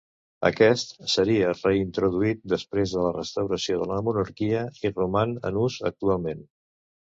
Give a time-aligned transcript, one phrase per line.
[0.47, 6.45] Aquest seria reintroduït després de la restauració de la monarquia i roman en ús actualment.